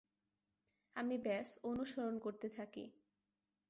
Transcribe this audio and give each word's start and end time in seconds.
আমি 0.95 1.15
ব্যস 1.17 1.49
অনুসরণ 1.63 2.15
করতে 2.19 2.47
থাকি। 2.49 2.83